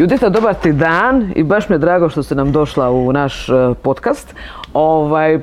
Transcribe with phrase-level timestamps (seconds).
[0.00, 3.48] Judita, dobar ti dan i baš mi je drago što si nam došla u naš
[3.48, 3.52] e,
[3.82, 4.34] podcast.
[4.74, 5.40] Ovaj,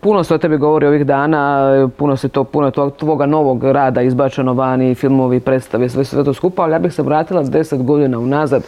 [0.00, 4.02] puno se o tebi govori ovih dana, puno se to, puno to, tvoga novog rada
[4.02, 8.18] izbačeno vani, filmovi, predstave, sve, sve to skupa, ali ja bih se vratila deset godina
[8.18, 8.62] unazad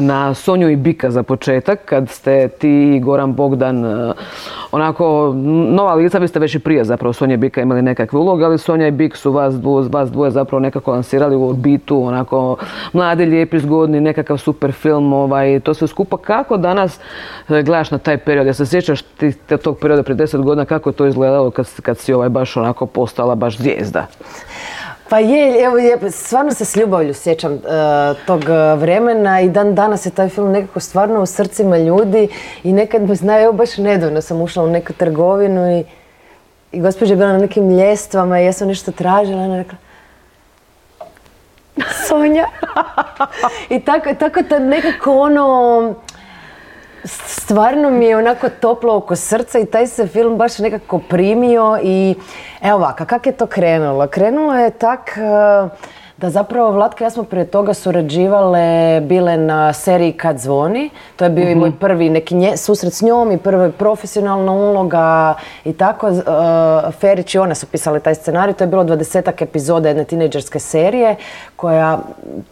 [0.00, 4.12] na Sonju i Bika za početak, kad ste ti i Goran Bogdan e,
[4.72, 5.34] onako
[5.70, 8.58] nova lica, vi ste već i prije zapravo Sonja i Bika imali nekakve uloge, ali
[8.58, 12.56] Sonja i Bik su vas dvoje, vas dvoje zapravo nekako lansirali u orbitu, onako
[12.92, 16.16] mladi, lijepi, zgodni, nekakav super film, ovaj, to sve skupa.
[16.16, 17.00] Kako danas
[17.48, 18.46] e, gledaš na taj period?
[18.46, 21.98] Ja se sjećaš ti tog perioda prije deset godina, kako je to izgledalo kad, kad
[21.98, 24.06] si ovaj baš onako postala baš zvijezda?
[25.08, 27.60] Pa je, evo, je, stvarno se s ljubavlju sjećam uh,
[28.26, 32.28] tog e, vremena i dan danas je taj film nekako stvarno u srcima ljudi
[32.62, 35.84] i nekad me znaju, evo baš nedavno sam ušla u neku trgovinu i,
[36.72, 39.78] i gospođa je bila na nekim ljestvama i ja sam nešto tražila ona rekla
[42.08, 42.46] Sonja.
[43.76, 45.94] I tako, tako da nekako ono,
[47.06, 52.14] stvarno mi je onako toplo oko srca i taj se film baš nekako primio i
[52.62, 54.06] evo ovako, kako je to krenulo?
[54.06, 55.68] Krenulo je tak eh,
[56.16, 60.90] da zapravo Vlatka i ja smo prije toga surađivale, bile na seriji Kad zvoni.
[61.16, 61.78] To je bio i moj mhm.
[61.78, 66.08] prvi neki susret s njom i prva profesionalna uloga i tako.
[66.08, 66.22] Uh,
[67.00, 68.54] Ferić i ona su pisali taj scenarij.
[68.54, 71.16] To je bilo dvadesetak epizoda jedne tinejdžerske serije
[71.56, 71.98] koja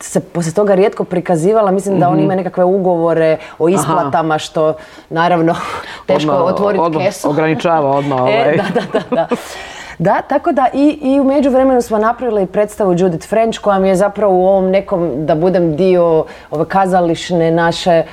[0.00, 1.70] se poslije toga rijetko prikazivala.
[1.70, 2.24] Mislim da oni mhm.
[2.24, 4.74] imaju nekakve ugovore o isplatama što
[5.10, 5.54] naravno
[6.06, 7.30] teško otvoriti kesu.
[7.30, 8.20] Ograničava odmah.
[8.24, 8.56] E, ovaj.
[8.56, 9.16] da, da, da.
[9.16, 9.36] da.
[9.98, 13.96] Da, tako da i, i u međuvremenu smo napravili predstavu Judith French koja mi je
[13.96, 18.04] zapravo u ovom nekom, da budem dio ove kazališne naše e,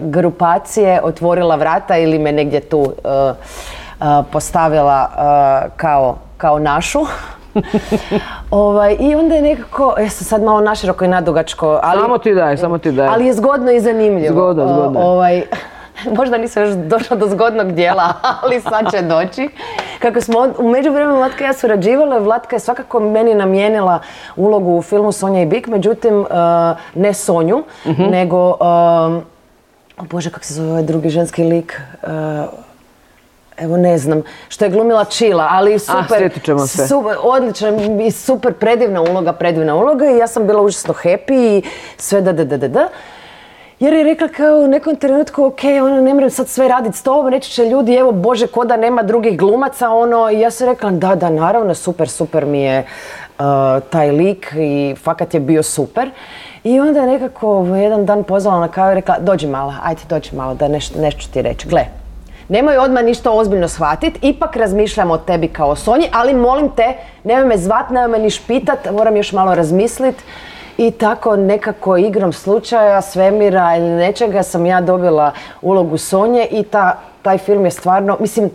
[0.00, 2.92] grupacije, otvorila vrata ili me negdje tu uh,
[4.32, 5.08] postavila
[5.76, 7.00] kao, kao našu.
[8.50, 12.00] ovaj, I onda je nekako, ja sam sad malo naširoko i nadugačko, ali...
[12.00, 13.06] Samo ti daj, samo ti daj.
[13.06, 14.34] Ali je zgodno i zanimljivo.
[14.34, 15.00] Zgodno, zgodno.
[15.00, 15.42] ovaj,
[16.18, 19.48] možda nisam još došla do zgodnog dijela, ali sad će doći.
[19.98, 24.00] Kako smo u međuvremenu Vlatka i ja surađivale, Vlatka je svakako meni namijenila
[24.36, 26.26] ulogu u filmu Sonja i Bik, međutim uh,
[26.94, 28.02] ne Sonju, mhm.
[28.02, 28.56] nego,
[29.98, 32.08] o Bože, kako se zove ovaj drugi ženski lik, uh,
[33.56, 36.86] evo ne znam, što je glumila Čila, ali ah, super, ćemo se.
[36.86, 37.68] super odlična
[38.06, 41.62] i super predivna uloga, predivna uloga i ja sam bila užasno happy i
[41.96, 42.88] sve da da da da da.
[43.80, 47.02] Jer je rekla kao u nekom trenutku, ok, ono, ne moram sad sve raditi s
[47.02, 50.68] tobom, reći će ljudi, evo, bože, ko da nema drugih glumaca, ono, i ja sam
[50.68, 52.78] rekla, da, da, naravno, super, super mi je
[53.38, 53.44] uh,
[53.90, 56.10] taj lik i fakat je bio super.
[56.64, 60.36] I onda je nekako jedan dan pozvala na kavu i rekla, dođi malo, ajde, dođi
[60.36, 61.68] malo, da nešto, nešto ti reći.
[61.68, 61.84] Gle,
[62.48, 66.94] nemoj odmah ništa ozbiljno shvatiti, ipak razmišljam o tebi kao o Sonji, ali molim te,
[67.24, 70.24] nemoj me zvat, nemoj me ni špitat, moram još malo razmisliti.
[70.78, 76.98] I tako nekako igrom slučaja, svemira ili nečega sam ja dobila ulogu Sonje i ta,
[77.22, 78.50] taj film je stvarno, mislim,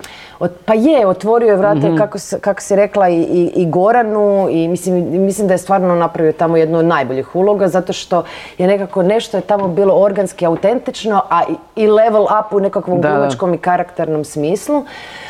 [0.66, 4.68] pa je, otvorio je vrate, mm kako, kako si rekla, i, i, i, Goranu i
[4.68, 8.24] mislim, mislim da je stvarno napravio tamo jednu od najboljih uloga zato što
[8.57, 11.41] je nekako nešto je tamo bilo organski autentično, a
[11.75, 14.84] i, level up u nekakvom glumačkom i karakternom smislu.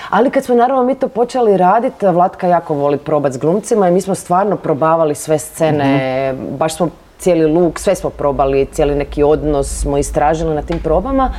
[0.10, 3.92] Ali kad smo naravno mi to počeli raditi, Vlatka jako voli probat s glumcima i
[3.92, 6.56] mi smo stvarno probavali sve scene, mhm.
[6.58, 11.34] baš smo cijeli luk, sve smo probali, cijeli neki odnos smo istražili na tim probama.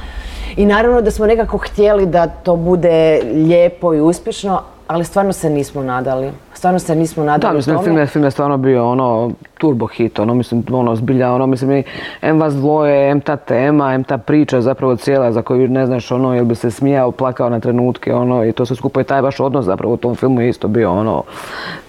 [0.56, 5.50] I naravno da smo nekako htjeli da to bude lijepo i uspješno, ali stvarno se
[5.50, 6.30] nismo nadali.
[6.54, 10.18] Stvarno se nismo nadali Da, mislim, film je, film je stvarno bio ono turbo hit,
[10.18, 11.84] ono, mislim, ono, zbilja, ono, mislim,
[12.22, 16.10] em vas dvoje, em ta tema, em ta priča zapravo cijela za koju ne znaš,
[16.10, 19.20] ono, jel bi se smijao, plakao na trenutke, ono, i to se skupo i taj
[19.20, 21.22] vaš odnos zapravo u tom filmu je isto bio, ono,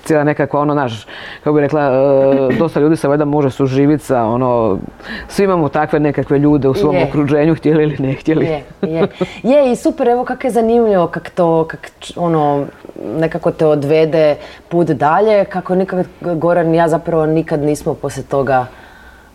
[0.03, 1.07] cijela nekakva, ono, naš,
[1.45, 1.81] kako bi rekla,
[2.51, 4.77] e, dosta ljudi se valjda može suživiti sa, ono,
[5.27, 8.45] svi imamo takve nekakve ljude u svom okruženju, htjeli ili ne htjeli.
[8.45, 9.07] Je, je.
[9.43, 12.65] je i super, evo kako je zanimljivo, kako to, kak, ono,
[13.19, 14.35] nekako te odvede
[14.69, 18.65] put dalje, kako nikad Goran i ja zapravo nikad nismo poslije toga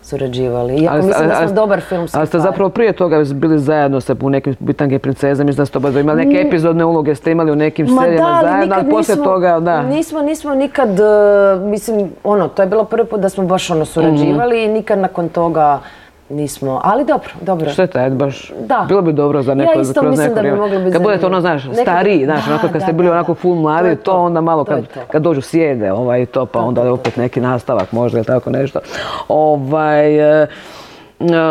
[0.03, 0.77] surađivali.
[0.77, 4.17] Iako ali, mislim da smo dobar film Ali ste zapravo prije toga bili zajedno sa
[4.21, 7.57] u nekim bitanke princeze, mislim da ste oba imali neke epizodne uloge, ste imali u
[7.57, 9.83] nekim serijama zajedno, ali poslije toga, da.
[9.83, 11.03] Nismo, nismo nikad, e,
[11.61, 14.71] mislim, ono, to je bilo prvi put da smo baš ono surađivali mhm.
[14.71, 15.81] i nikad nakon toga
[16.31, 17.71] nismo, ali dobro, dobro.
[17.71, 18.85] Šteta, je baš, da.
[18.89, 21.41] bilo bi dobro za neko, ja isto kroz neko da bi biti Kad budete ono,
[21.41, 25.23] znaš, stariji, znaš, onako kad ste bili onako full mladi, to, onda malo kad, kad
[25.23, 28.81] dođu sjede, ovaj, to, pa onda opet neki nastavak možda ili tako nešto.
[29.29, 30.47] Ovaj, e,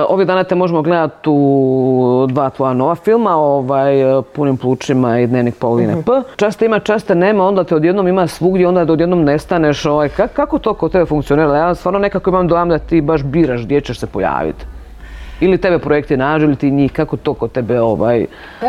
[0.07, 3.94] Ovih dana te možemo gledati u dva tvoja nova filma, ovaj,
[4.36, 6.12] Punim plućima i Dnevnik Pauline P.
[6.36, 9.86] Časte ima, časte nema, onda te odjednom ima svugdje, onda da odjednom nestaneš.
[9.86, 11.57] Ovaj, kako to kod tebe funkcionira?
[11.57, 14.66] Ja stvarno nekako imam dojam da ti baš biraš gdje ćeš se pojaviti.
[15.42, 18.25] Ili tebe projekti nađu ili ti njih, kako to kod tebe ovaj,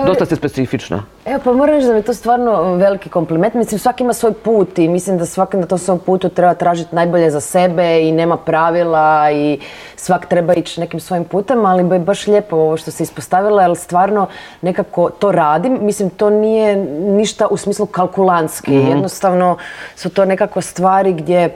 [0.07, 1.03] dosta ste specifična.
[1.31, 3.55] Evo pa moram reći da mi je to stvarno veliki kompliment.
[3.55, 6.95] Mislim svaki ima svoj put i mislim da svaki na tom svom putu treba tražiti
[6.95, 9.59] najbolje za sebe i nema pravila i
[9.97, 13.77] svak treba ići nekim svojim putem, ali je baš lijepo ovo što se ispostavila jer
[13.77, 14.27] stvarno
[14.63, 15.79] nekako to radim.
[15.81, 18.75] Mislim to nije ništa u smislu kalkulantski.
[18.75, 19.57] Jednostavno
[19.97, 21.55] su to nekako stvari gdje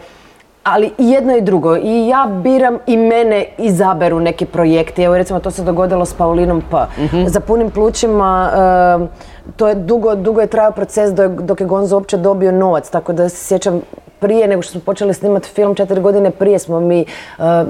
[0.65, 1.77] ali i jedno i drugo.
[1.77, 5.03] I ja biram i mene izaberu neki projekti.
[5.03, 6.77] Evo recimo to se dogodilo s Paulinom P.
[7.27, 8.51] Za punim plućima
[9.57, 12.91] to je dugo, dugo je trajao proces dok je Gonzo uopće dobio novac.
[12.91, 13.81] Tako da se sjećam
[14.19, 17.07] prije nego što smo počeli snimati film, četiri godine prije smo mi eh,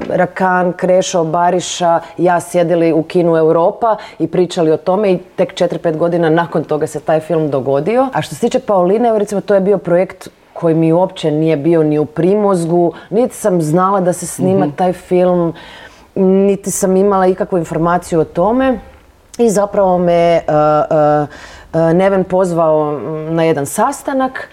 [0.09, 5.79] Rakan, Krešo, Bariša, ja sjedili u kinu Europa i pričali o tome i tek četiri,
[5.79, 8.07] pet godina nakon toga se taj film dogodio.
[8.13, 11.83] A što se tiče Pauline, recimo to je bio projekt koji mi uopće nije bio
[11.83, 14.75] ni u primozgu, niti sam znala da se snima mhm.
[14.75, 15.53] taj film,
[16.15, 18.79] niti sam imala ikakvu informaciju o tome.
[19.37, 21.27] I zapravo me uh,
[21.93, 22.99] Neven pozvao
[23.29, 24.49] na jedan sastanak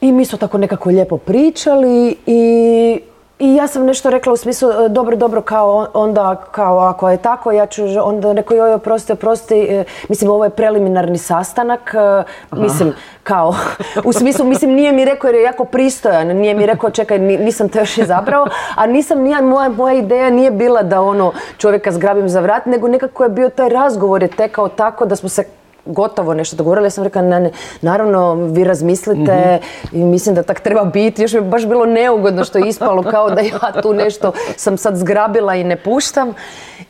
[0.00, 3.00] i mi smo tako nekako lijepo pričali i
[3.38, 7.16] i ja sam nešto rekla u smislu, e, dobro, dobro, kao onda, kao ako je
[7.16, 12.24] tako, ja ću onda rekao, joj, oprosti, oprosti, e, mislim, ovo je preliminarni sastanak, e,
[12.56, 12.92] mislim,
[13.22, 13.54] kao,
[14.04, 17.68] u smislu, mislim, nije mi rekao jer je jako pristojan, nije mi rekao, čekaj, nisam
[17.68, 22.28] te još izabrao, a nisam, nije, moja, moja ideja nije bila da ono čovjeka zgrabim
[22.28, 25.44] za vrat, nego nekako je bio taj razgovor je tekao tako da smo se
[25.86, 26.86] gotovo nešto dogovorili.
[26.86, 27.50] Ja sam rekla, ne,
[27.80, 29.58] naravno, vi razmislite
[29.92, 31.22] i mislim da tak treba biti.
[31.22, 34.78] Još mi je baš bilo neugodno što je ispalo kao da ja tu nešto sam
[34.78, 36.34] sad zgrabila i ne puštam.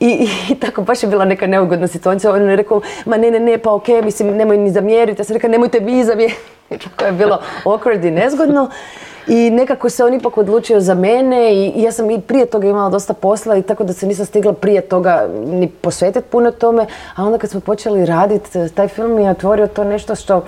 [0.00, 0.28] I,
[0.60, 2.32] tako baš je bila neka neugodna situacija.
[2.32, 5.20] On je rekao, ma ne, ne, ne, pa ok, mislim, nemoj ni zamjeriti.
[5.20, 6.40] Ja sam rekla, nemojte vi zamjeriti.
[6.84, 8.70] Tako je bilo awkward i nezgodno.
[9.28, 12.88] I nekako se on ipak odlučio za mene i ja sam i prije toga imala
[12.88, 16.86] dosta posla i tako da se nisam stigla prije toga ni posvetiti puno tome.
[17.16, 20.44] A onda kad smo počeli raditi, taj film mi je otvorio to nešto što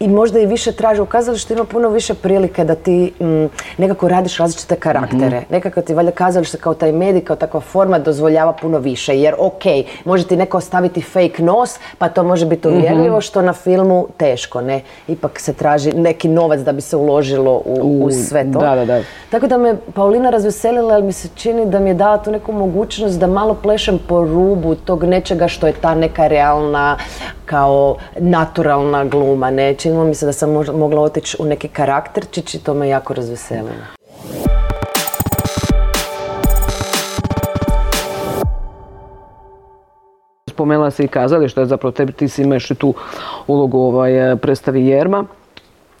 [0.00, 1.00] i možda i više traži.
[1.00, 3.44] U kazalištu ima puno više prilike da ti mm,
[3.78, 5.40] nekako radiš različite karaktere.
[5.40, 9.18] mm Nekako ti valjda kazalište kao taj medij, kao takva forma dozvoljava puno više.
[9.18, 9.62] Jer ok,
[10.04, 12.76] može ti neko staviti fake nos, pa to može biti mhm.
[12.76, 14.80] uvjerljivo, što na filmu teško, ne?
[15.08, 18.58] Ipak se traži neki novac da bi se uložilo u, sve to.
[18.58, 19.00] Da, da, da.
[19.30, 22.52] Tako da me Paulina razveselila, jer mi se čini da mi je dala tu neku
[22.52, 26.96] mogućnost da malo plešem po rubu tog nečega što je ta neka realna,
[27.44, 29.74] kao naturalna gluma, ne?
[29.86, 33.86] Činilo mi se da sam mogla otići u neki karakterčić i to me jako razveselilo.
[40.50, 42.94] Spomenula se i kazali što je zapravo tebi, ti si imaš i tu
[43.46, 45.24] ulogu ovaj, predstavi Jerma,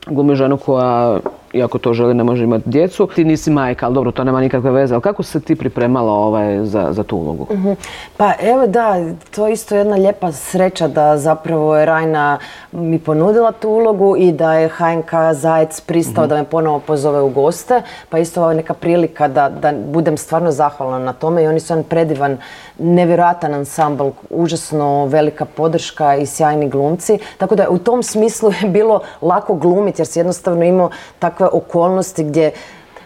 [0.06, 1.18] glumi ženu koja
[1.56, 3.08] iako to želi, ne može imati djecu.
[3.14, 4.94] Ti nisi majka, ali dobro, to nema nikakve veze.
[4.94, 7.46] Ali kako se ti pripremala ovaj, za, za tu ulogu?
[7.50, 7.72] Mhm.
[8.16, 8.94] Pa evo da,
[9.34, 12.38] to je isto jedna lijepa sreća da zapravo je Rajna
[12.72, 16.28] mi ponudila tu ulogu i da je HNK Zajec pristao mhm.
[16.28, 17.82] da me ponovo pozove u goste.
[18.08, 21.60] Pa isto ovo je neka prilika da, da budem stvarno zahvalna na tome i oni
[21.60, 22.38] su jedan predivan,
[22.78, 27.18] nevjerojatan ansambl, užasno velika podrška i sjajni glumci.
[27.38, 32.24] Tako da u tom smislu je bilo lako glumiti jer si jednostavno imao takve okolnosti
[32.24, 32.52] gdje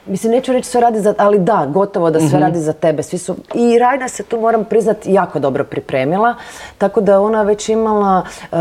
[0.06, 2.38] Mislim, neću reći sve radi za, ali da, gotovo da sve mhm.
[2.38, 3.02] radi za tebe.
[3.02, 6.35] Svi su, I Rajna se tu, moram priznati, jako dobro pripremila.
[6.78, 8.59] Tako da ona već imala uh,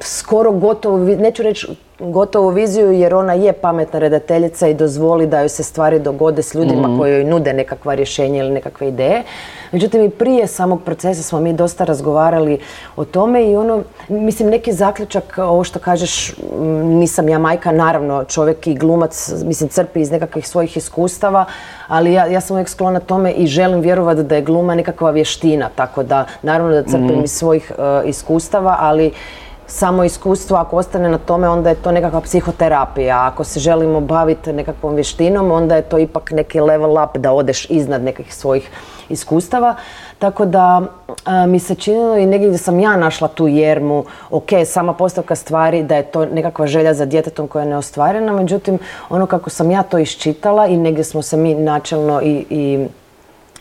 [0.00, 1.66] skoro gotovo, neću reći
[2.02, 6.54] gotovu viziju jer ona je pametna redateljica i dozvoli da joj se stvari dogode s
[6.54, 9.22] ljudima mm koji joj nude nekakva rješenja ili nekakve ideje.
[9.72, 12.58] Međutim i prije samog procesa smo mi dosta razgovarali
[12.96, 16.34] o tome i ono, mislim neki zaključak, ovo što kažeš,
[16.82, 21.44] nisam ja majka, naravno čovjek i glumac, mislim crpi iz nekakvih svojih iskustava,
[21.88, 25.68] ali ja, ja sam uvijek sklona tome i želim vjerovati da je gluma nekakva vještina,
[25.74, 29.12] tako da naravno da crpim mm iz svojih uh, iskustava, ali
[29.66, 33.26] samo iskustvo, ako ostane na tome, onda je to nekakva psihoterapija.
[33.26, 37.70] Ako se želimo baviti nekakvom vještinom, onda je to ipak neki level up da odeš
[37.70, 38.70] iznad nekih svojih
[39.08, 39.74] iskustava.
[40.18, 40.82] Tako da
[41.48, 45.82] mi se činilo i negdje gdje sam ja našla tu jermu, ok, sama postavka stvari
[45.82, 48.78] da je to nekakva želja za djetetom koja je neostvarena, međutim
[49.10, 52.86] ono kako sam ja to iščitala i negdje smo se mi načelno i, i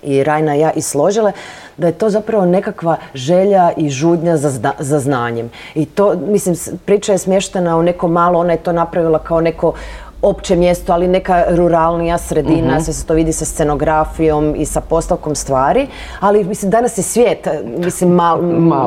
[0.04, 1.32] i Rajna i ja i složile,
[1.78, 5.50] da je to zapravo nekakva želja i žudnja za, za znanjem.
[5.76, 6.56] I to, mislim,
[6.86, 9.74] priča je smještena u neko malo, ona je to napravila kao neko
[10.22, 14.82] opće mjesto, ali neka ruralnija sredina, uh sve se to vidi sa scenografijom i sa
[14.82, 15.88] postavkom stvari,
[16.20, 18.42] ali mislim danas je svijet, mislim malo,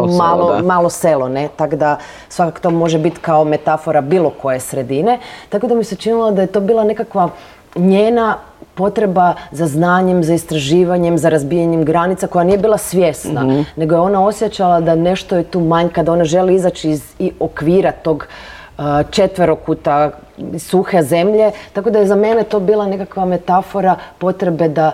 [0.07, 5.19] malo, malo, selo, ne, tako da svakako to može biti kao metafora bilo koje sredine,
[5.49, 7.29] tako da mi se činilo da je to bila nekakva
[7.77, 8.37] njena
[8.75, 13.61] potreba za znanjem, za istraživanjem, za razbijanjem granica koja nije bila svjesna, Mhm.
[13.77, 17.33] nego je ona osjećala da nešto je tu manjka, da ona želi izaći iz i
[17.41, 18.27] okvira tog
[18.79, 20.11] uh, četverokuta
[20.59, 24.93] suhe zemlje, tako da je za mene to bila nekakva metafora potrebe da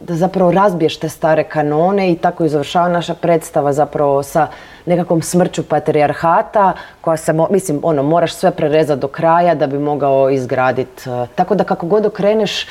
[0.00, 4.46] da zapravo razbiješ te stare kanone i tako i završava naša predstava zapravo sa
[4.86, 10.30] nekakvom smrću patrijarhata koja se, mislim, ono, moraš sve prerezati do kraja da bi mogao
[10.30, 11.04] izgraditi.
[11.34, 12.66] Tako da kako god okreneš,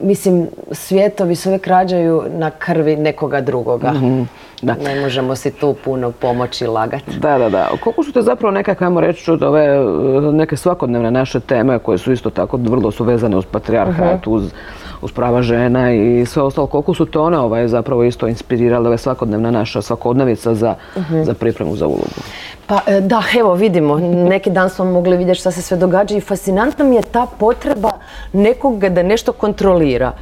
[0.00, 3.92] mislim, svijetovi se uvijek rađaju na krvi nekoga drugoga.
[4.62, 4.74] Da.
[4.74, 7.18] Ne možemo si tu puno pomoći lagati.
[7.18, 7.68] Da, da, da.
[7.80, 9.80] Koliko su te zapravo nekakve, ajmo reći, čut, ove e,
[10.32, 14.52] neke svakodnevne naše teme koje su isto tako vrlo su vezane uz patrijarhat, uz,
[15.02, 16.66] uz prava žena i sve ostalo.
[16.66, 20.74] Koliko su te one ovaj, zapravo isto inspirirale ove svakodnevna naša svakodnevica za,
[21.24, 22.22] za pripremu za ulogu?
[22.66, 26.20] Pa e, da, evo vidimo, neki dan smo mogli vidjeti šta se sve događa i
[26.20, 27.90] fascinantna mi je ta potreba
[28.32, 30.12] nekoga da nešto kontrolira.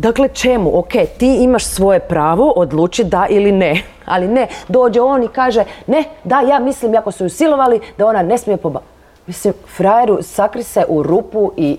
[0.00, 0.78] Dakle, čemu?
[0.78, 3.82] Ok, ti imaš svoje pravo odluči da ili ne.
[4.06, 8.06] Ali ne, dođe on i kaže, ne, da, ja mislim, ako su ju silovali, da
[8.06, 8.80] ona ne smije poba...
[9.26, 11.76] Mislim, frajeru, sakri se u rupu i...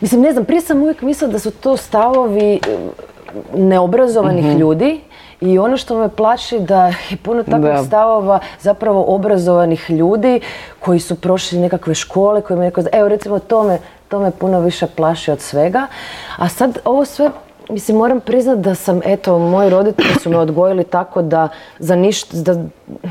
[0.00, 2.58] Mislim, ne znam, prije sam uvijek mislila da su to stavovi e,
[3.54, 5.00] neobrazovanih ljudi
[5.40, 7.84] i ono što me plaši da je puno takvih Da.
[7.84, 10.40] stavova zapravo obrazovanih ljudi
[10.80, 12.82] koji su prošli nekakve škole, koji imaju neko...
[12.92, 13.78] Evo recimo to me,
[14.12, 15.86] to me puno više plaši od svega.
[16.36, 17.30] A sad ovo sve,
[17.72, 21.48] mislim moram priznat da sam, eto, moji roditelji su me odgojili tako da
[21.78, 22.56] za ništa, da,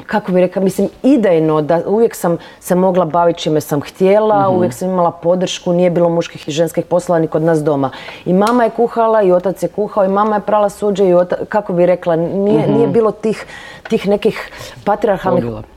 [0.05, 4.73] kako bi rekla, mislim idejno, da uvijek sam se mogla baviti čime sam htjela, uvijek
[4.73, 7.89] sam imala podršku, nije bilo muških i ženskih poslova ni kod nas doma.
[8.25, 11.45] I mama je kuhala i otac je kuhao i mama je prala suđe i ota-
[11.45, 13.45] kako bi rekla, nije, nije bilo tih,
[13.89, 14.51] tih nekih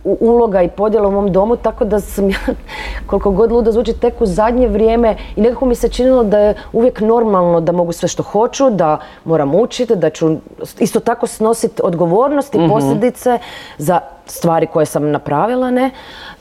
[0.05, 2.37] u- uloga i podjela u mom domu, tako da sam ja,
[3.07, 6.55] koliko god ludo zvuči, tek u zadnje vrijeme i nekako mi se činilo da je
[6.73, 10.37] uvijek normalno da mogu sve što hoću, da moram učiti, da ću
[10.79, 13.39] isto tako snositi odgovornost i posljedice
[13.79, 15.91] za stvari koje sam napravila, ne?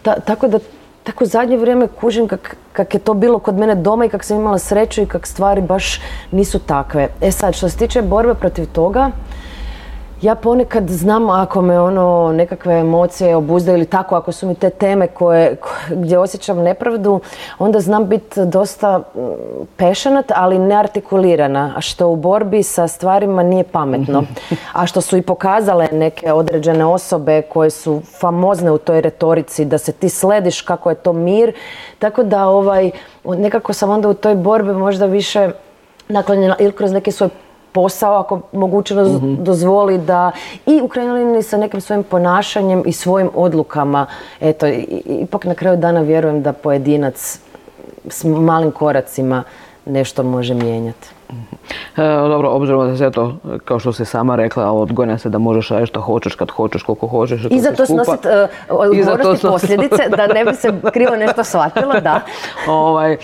[0.01, 0.59] Ta- tako da
[1.03, 4.23] tako u zadnje vrijeme kužim kak, kak je to bilo kod mene doma i kak
[4.23, 7.07] sam imala sreću i kak stvari baš nisu takve.
[7.21, 9.11] E sad, što se tiče borbe protiv toga,
[10.23, 14.69] ja ponekad znam ako me ono nekakve emocije obuzdaju ili tako, ako su mi te
[14.69, 15.55] teme koje,
[15.89, 17.19] gdje osjećam nepravdu,
[17.59, 19.19] onda znam biti dosta mm,
[19.77, 24.23] passionate, ali neartikulirana, a što u borbi sa stvarima nije pametno.
[24.73, 29.77] A što su i pokazale neke određene osobe koje su famozne u toj retorici, da
[29.77, 31.53] se ti slediš kako je to mir,
[31.99, 32.91] tako da ovaj,
[33.23, 35.51] nekako sam onda u toj borbi možda više
[36.07, 37.29] naklonjena ili kroz neki svoj
[37.73, 40.31] posao ako mogućnost dozvoli da
[40.65, 44.05] i u krajnjoj liniji sa nekim svojim ponašanjem i svojim odlukama,
[44.41, 44.67] eto,
[45.05, 47.39] ipak na kraju dana vjerujem da pojedinac
[48.09, 49.43] s malim koracima
[49.85, 51.22] nešto može mijenjati.
[51.97, 53.35] E, dobro, obzirom da se to,
[53.65, 57.07] kao što si sama rekla, odgojena se da možeš raditi što hoćeš, kad hoćeš, koliko
[57.07, 57.41] hoćeš.
[57.49, 58.27] I za to snositi
[58.95, 62.19] I za to odgovornost i snosit- posljedice, da ne bi se krivo nešto shvatilo, da.
[62.69, 63.17] ovaj,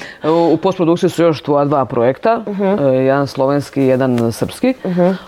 [0.54, 2.42] u postprodukciji su još tvoja dva projekta,
[2.82, 4.74] e, jedan slovenski, jedan srpski.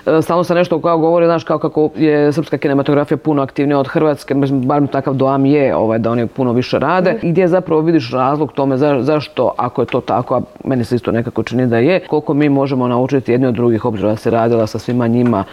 [0.07, 3.87] E, Stalno se nešto kao govori, znaš, kao kako je srpska kinematografija puno aktivnija od
[3.87, 7.13] Hrvatske, barem takav dojam je ovaj, da oni puno više rade.
[7.13, 7.27] Mhm.
[7.27, 10.95] I gdje zapravo vidiš razlog tome za- zašto, ako je to tako, a meni se
[10.95, 14.29] isto nekako čini da je, koliko mi možemo naučiti jedni od drugih, obzirom da se
[14.29, 15.43] radila sa svima njima,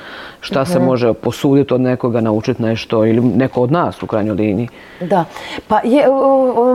[0.41, 0.73] šta Mhm.
[0.73, 4.69] se može posuditi od nekoga, naučiti nešto ili neko od nas u krajnjoj liniji.
[5.01, 5.25] Da,
[5.69, 6.05] pa je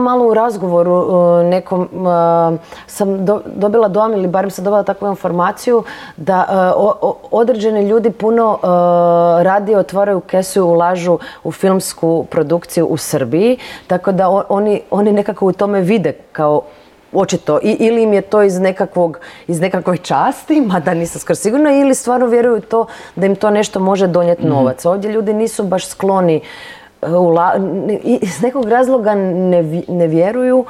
[0.00, 1.04] malo u razgovoru
[1.44, 1.88] nekom
[2.86, 5.82] sam do- dobila dojam ili barem sam dobila takvu informaciju
[6.16, 8.68] da a, o- određeni ljudi puno a,
[9.42, 15.46] radije otvaraju kesu i ulažu u filmsku produkciju u Srbiji, tako da oni, oni nekako
[15.46, 16.62] u tome vide kao
[17.14, 21.72] očito I, ili im je to iz nekakvog iz nekakve časti, mada nisam skoro sigurna,
[21.72, 24.84] ili stvarno vjeruju to da im to nešto može donijeti novac.
[24.84, 26.40] Ovdje ljudi nisu baš skloni
[27.02, 27.52] e, ula-
[28.20, 30.64] iz nekog razloga ne, ne vjeruju,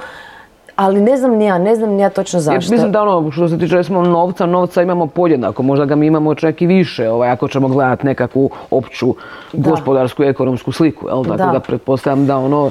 [0.76, 2.72] ali ne znam ni ja, ne znam ni ja točno Jer zašto.
[2.72, 6.34] mislim da ono, što se tiče recimo novca, novca imamo podjednako, možda ga mi imamo
[6.34, 9.14] čak i više, ovaj, ako ćemo gledati nekakvu opću
[9.52, 11.24] gospodarsku i ekonomsku sliku, jel?
[11.24, 11.46] Tako Da.
[11.46, 11.60] da.
[11.60, 12.70] pretpostavljam da ono,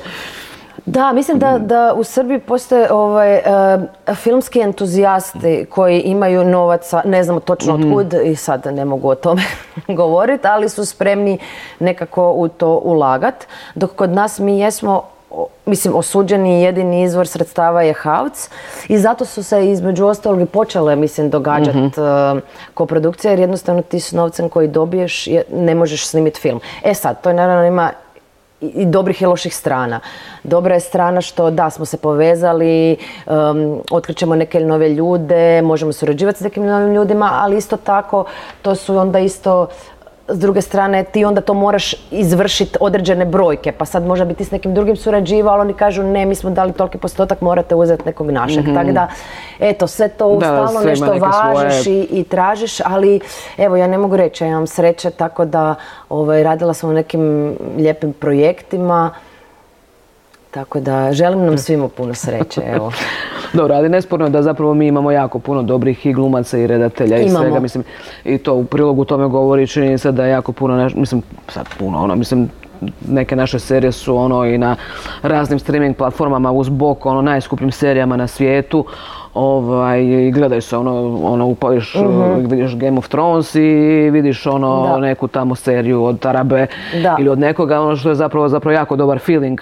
[0.86, 3.42] Da, mislim da, da u Srbiji postoje ovaj, e,
[4.16, 9.42] filmski entuzijasti koji imaju novaca, ne znamo točno otkud i sad ne mogu o tome
[9.90, 11.38] govoriti, ali su spremni
[11.80, 13.36] nekako u to ulagat.
[13.76, 15.04] Dok kod nas mi jesmo
[15.66, 18.50] mislim, osuđeni jedini izvor sredstava je HAVC
[18.88, 22.02] i zato su se između ostalog i počele, mislim, događati
[22.74, 26.60] koprodukcije jer jednostavno ti s novcem koji dobiješ je- ne možeš snimiti film.
[26.84, 27.92] E sad, to je naravno ima
[28.76, 30.00] i dobrih i loših strana.
[30.44, 36.40] Dobra je strana što da, smo se povezali, um, otkrićemo neke nove ljude, možemo surađivati
[36.40, 38.26] s nekim novim ljudima, ali isto tako
[38.62, 39.68] to su onda isto
[40.28, 44.46] s druge strane ti onda to moraš izvršiti određene brojke, pa sad možda bi ti
[44.46, 48.04] s nekim drugim surađivao, ali oni kažu ne, mi smo dali toliki postotak, morate uzeti
[48.06, 48.64] nekog našeg.
[48.64, 48.76] Mhm.
[48.76, 49.08] Tako da,
[49.60, 53.20] eto, sve to Da, stalno nešto važiš svoje- i, i tražiš, ali
[53.58, 55.76] evo, ja ne mogu reći, ja imam sreće tako da
[56.10, 59.12] ovaj, radila sam u nekim lijepim projektima,
[60.52, 62.92] tako da želim nam svima puno sreće, evo.
[63.54, 67.18] Dobro, ali nesporno je da zapravo mi imamo jako puno dobrih i glumaca i redatelja
[67.18, 67.40] i Imamo.
[67.40, 67.84] svega, mislim,
[68.26, 72.16] i to u prilogu tome govori činjenica da je jako puno, mislim, sad puno, ono,
[72.16, 72.50] mislim,
[73.08, 74.76] neke naše serije su ono i na
[75.22, 78.86] raznim streaming platformama uz bok, ono, najskupljim serijama na svijetu,
[79.34, 81.96] ovaj, i gledaju se ono, ono upaviš,
[82.40, 83.62] vidiš Game of Thrones i
[84.12, 84.98] vidiš ono Da.
[84.98, 86.68] neku tamo seriju od Tarabe
[87.04, 87.16] Da.
[87.20, 89.62] ili od nekoga, ono što je zapravo, zapravo jako dobar feeling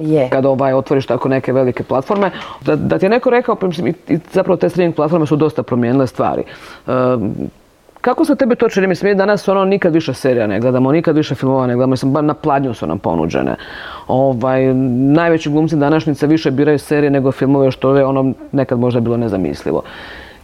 [0.00, 0.28] Je.
[0.30, 2.30] kad ovaj, otvoriš tako neke velike platforme.
[2.60, 5.62] Da, da ti je neko rekao, pa mislim, i, zapravo te streaming platforme su dosta
[5.62, 6.42] promijenile stvari.
[6.88, 7.26] Ehm,
[8.00, 8.86] kako se tebi to čini?
[8.86, 12.12] Mislim, mi danas ono nikad više serija ne gledamo, nikad više filmova ne gledamo, mislim,
[12.12, 13.56] bar na pladnju su nam ponuđene.
[14.06, 14.74] Ovaj,
[15.14, 19.82] najveći glumci današnjice više biraju serije nego filmove, što je ono nekad možda bilo nezamislivo.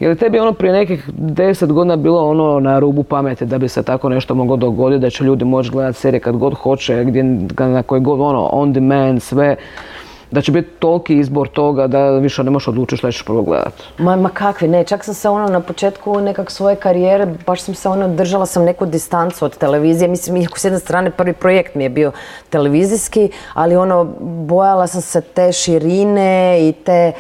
[0.01, 3.69] Je li tebi ono prije nekih deset godina bilo ono na rubu pameti da bi
[3.69, 7.23] se tako nešto moglo dogoditi, da će ljudi moći gledati serije kad god hoće, gdje,
[7.59, 9.57] na koji god ono on demand, sve,
[10.31, 13.83] da će biti toliki izbor toga da više ne možeš odlučiti šta ćeš prvo gledati.
[13.99, 17.75] Ma, ma kakvi, ne, čak sam se ono na početku nekak svoje karijere, baš sam
[17.75, 21.75] se ono, držala sam neku distancu od televizije, mislim, iako s jedne strane prvi projekt
[21.75, 22.13] mi je bio
[22.51, 27.13] televizijski, ali ono, bojala sam se te širine i te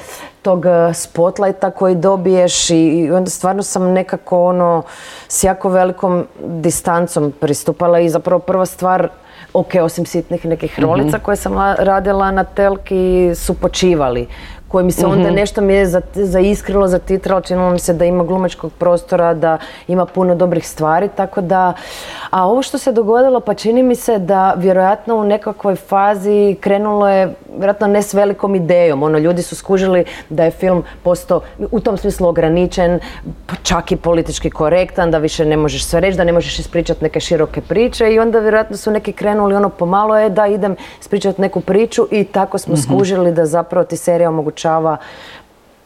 [0.46, 4.82] tog eh, spotlighta koji dobiješ i, onda stvarno sam nekako ono
[5.28, 9.08] s jako velikom distancom pristupala i zapravo prva stvar
[9.52, 14.26] ok, osim sitnih nekih rolica koje sam la- radila na telki su počivali
[14.76, 18.24] koji mi se onda nešto mi je za- zaiskrilo, zatitralo, činilo mi se da ima
[18.24, 19.58] glumačkog prostora, da
[19.88, 21.72] ima puno dobrih stvari, tako da,
[22.30, 27.08] a ovo što se dogodilo, pa čini mi se da vjerojatno u nekakvoj fazi krenulo
[27.08, 31.80] je, vjerojatno ne s velikom idejom, ono, ljudi su skužili da je film postao u
[31.80, 33.00] tom smislu ograničen,
[33.46, 37.02] pa čak i politički korektan, da više ne možeš sve reći, da ne možeš ispričati
[37.02, 41.40] neke široke priče i onda vjerojatno su neki krenuli ono pomalo je da idem ispričati
[41.40, 44.65] neku priču i tako smo skužili da zapravo ti serija omogućava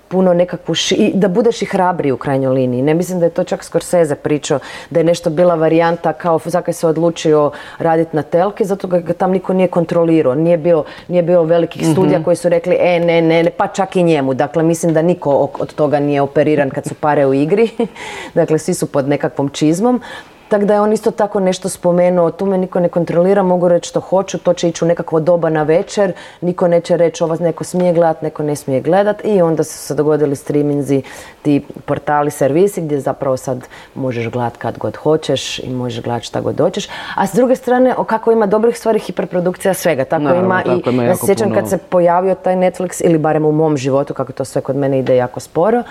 [0.09, 2.83] puno nekakvu, ši- i da budeš i hrabriji u krajnjoj liniji.
[2.83, 4.59] Ne mislim da je to čak Scorsese pričao,
[4.91, 9.31] da je nešto bila varijanta kao zakaj se odlučio raditi na telki, zato ga tam
[9.31, 10.35] niko nije kontrolirao.
[10.35, 13.97] Nije bilo, nije bilo velikih studija koji su rekli, e, ne, ne, ne, pa čak
[13.97, 14.35] i njemu.
[14.35, 17.71] Dakle, mislim da niko od toga nije operiran kad su pare u igri.
[18.35, 20.01] dakle, svi su pod nekakvom čizmom.
[20.51, 23.89] Tako da je on isto tako nešto spomenuo, tu me niko ne kontrolira, mogu reći
[23.89, 27.65] što hoću, to će ići u nekakvo doba na večer, niko neće reći ovo neko
[27.65, 31.03] smije gledat, neko ne smije gledat i onda su se dogodili streaminzi,
[31.43, 36.41] ti portali, servisi gdje zapravo sad možeš gledat kad god hoćeš i možeš gledat šta
[36.41, 36.89] god hoćeš.
[37.17, 40.05] A s druge strane, o kako ima dobrih stvari, hiperprodukcija svega.
[40.05, 41.61] Tako Naravno, ima tako i, ima ja se sjećam puno.
[41.61, 44.99] kad se pojavio taj Netflix, ili barem u mom životu, kako to sve kod mene
[44.99, 45.83] ide jako sporo,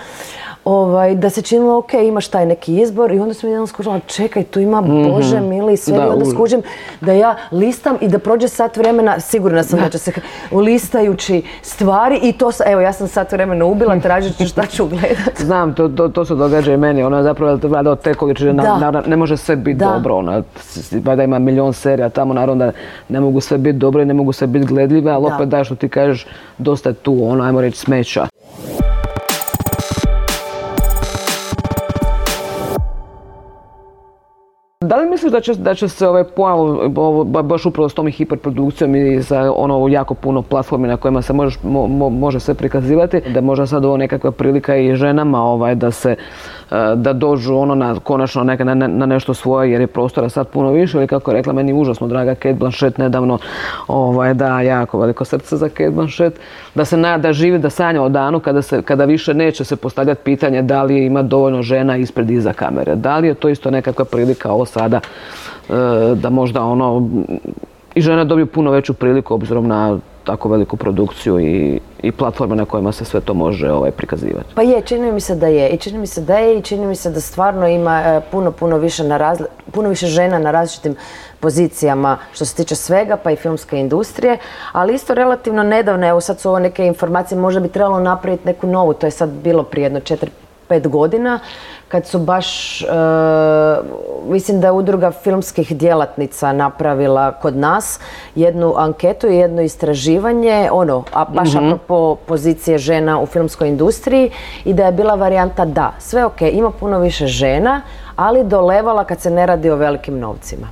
[0.64, 4.42] ovaj, da se činilo, ok, imaš taj neki izbor i onda sam jedan skužila, čekaj,
[4.44, 6.62] tu ima, bože mili, sve Da, i onda skužim
[7.00, 10.12] da ja listam i da prođe sat vremena, sigurna sam da će se
[10.52, 15.38] listajući stvari i to, evo, ja sam sat vremena ubila, tražit ću šta ću gledat.
[15.38, 18.62] Znam, to, to, to se događa i meni, ono zapravo valjda od te količine na-
[18.62, 18.78] Da.
[18.78, 19.86] naravno, ne može sve biti Da.
[19.88, 22.72] dobro, s- valjda ima milion serija tamo, naravno da
[23.08, 25.34] ne mogu sve biti dobre, ne mogu sve biti gledljive, ali Da.
[25.34, 26.26] opet da što ti kažeš,
[26.58, 28.26] dosta je tu, ono, ajmo reći, smeća.
[34.84, 36.24] Da li misliš da će, da će se ovaj
[37.24, 41.32] ba- baš upravo s tom hiperprodukcijom i sa ono jako puno platformi na kojima se
[41.32, 45.74] možeš- mo- mo- može sve prikazivati, da možda sad ovo nekakva prilika i ženama ovaj,
[45.74, 46.16] da se e,
[46.96, 50.98] da dođu ono na konačno neka, na, nešto svoje jer je prostora sad puno više
[50.98, 53.38] ili kako rekla meni užasno draga Kate Blanchett nedavno
[53.88, 56.38] ovaj, da jako veliko srce za Kate Blanchett
[56.74, 59.76] da se nada da živi da sanja o danu kada, se, kada više neće se
[59.76, 62.94] postavljati pitanje da li ima dovoljno žena ispred i iza kamere.
[62.94, 65.00] Da li je to isto nekakva prilika ovo sada
[65.68, 65.72] e,
[66.14, 67.10] da možda ono
[67.94, 72.64] i žene dobiju puno veću priliku obzirom na tako veliku produkciju i, i platforme na
[72.64, 74.54] kojima se sve to može ovaj, prikazivati.
[74.54, 75.68] Pa je, čini mi se da je.
[75.68, 78.52] I čini mi se da je i čini mi se da stvarno ima e, puno,
[78.52, 80.96] puno više, na razli- puno više žena na različitim
[81.40, 84.38] pozicijama što se tiče svega, pa i filmske industrije.
[84.72, 88.66] Ali isto relativno nedavno, evo sad su ovo neke informacije, možda bi trebalo napraviti neku
[88.66, 90.30] novu, to je sad bilo prije jedno četiri
[90.70, 91.38] pet godina
[91.88, 92.86] kad su baš, e,
[94.28, 98.00] mislim da je udruga filmskih djelatnica napravila kod nas
[98.34, 104.30] jednu anketu i jedno istraživanje, ono, a baš mm apropo pozicije žena u filmskoj industriji
[104.64, 107.82] i da je bila varijanta da, sve ok, ima puno više žena,
[108.16, 110.66] ali do levala kad se ne radi o velikim novcima.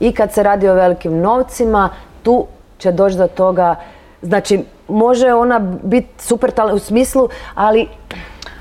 [0.00, 1.88] I kad se radi o velikim novcima,
[2.22, 2.46] tu
[2.78, 3.74] će doći do toga,
[4.22, 7.88] znači može ona biti super talent u smislu, ali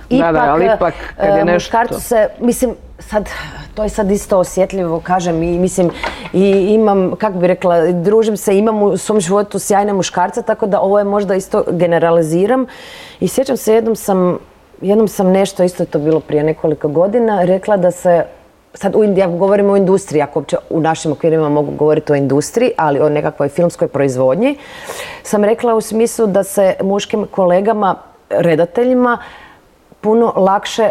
[0.09, 3.29] ipak, da, ali ipak kad je e, nešto- muškarcu se, mislim, sad,
[3.73, 5.91] to je sad isto osjetljivo, kažem, i mislim,
[6.33, 10.81] i imam, kako bi rekla, družim se, imam u svom životu sjajne muškarce, tako da
[10.81, 12.65] ovo je možda isto generaliziram.
[13.19, 14.37] I sjećam se, jednom sam,
[14.81, 18.23] jednom sam nešto, isto je to bilo prije nekoliko godina, rekla da se
[18.73, 22.71] Sad u, ja govorim o industriji, ako uopće u našim okvirima mogu govoriti o industriji,
[22.77, 24.57] ali o nekakvoj filmskoj proizvodnji,
[25.23, 27.95] sam rekla u smislu da se muškim kolegama,
[28.29, 29.17] redateljima,
[30.01, 30.89] puno lakše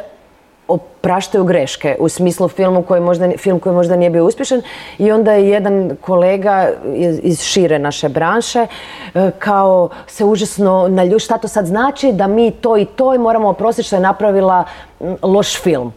[0.68, 4.62] opraštaju greške u smislu filmu koji možda, film koji možda nije bio uspješan
[4.99, 6.68] i onda je jedan kolega
[7.23, 8.66] iz, šire naše branše
[9.14, 13.18] e, kao se užasno nalju šta to sad znači da mi to i to i
[13.18, 14.64] moramo oprostiti što je napravila
[15.23, 15.92] loš film.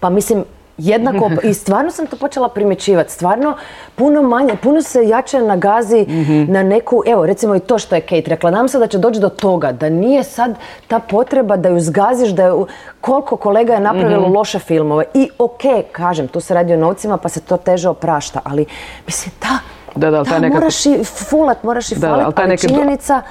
[0.00, 0.44] Pa mislim,
[0.78, 3.56] jednako, i stvarno sam to počela primjećivati, stvarno
[3.94, 6.06] puno manje, puno se jače nagazi
[6.48, 9.20] na neku, evo recimo i to što je Kate rekla, nam se da će doći
[9.20, 10.54] do toga, da nije sad
[10.88, 12.66] ta potreba da ju zgaziš, da ju,
[13.00, 15.60] koliko kolega je napravilo loše filmove i ok,
[15.92, 18.64] kažem, tu se radi o novcima pa se to teže oprašta, ali
[19.06, 19.48] mislim da,
[19.96, 22.74] Da, da, taj nekako- moraš i fulat, moraš i Da, falit, ali ali neki do-
[22.74, 23.22] činjenica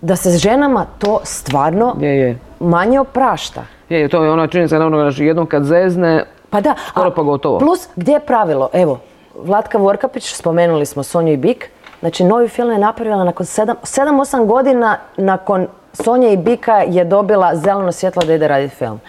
[0.00, 2.38] da se s ženama to stvarno Je, je.
[2.60, 3.62] manje oprašta.
[3.88, 7.58] Je, to je ona činjenica, naravno, jednom kad zezne, Pa da, Skoro pa gotovo.
[7.58, 8.68] Plus, gdje je pravilo?
[8.72, 8.98] Evo,
[9.34, 14.98] Vlatka Vorkapić, spomenuli smo Sonju i Bik, znači novi film je napravila nakon 7-8 godina
[15.16, 19.00] nakon Sonje i Bika je dobila zeleno svjetlo da ide raditi film.